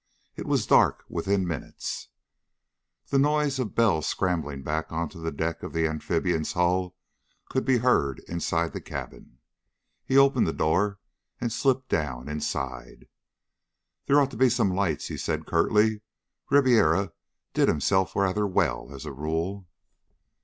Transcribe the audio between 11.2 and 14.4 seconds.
and slipped down inside. "There ought to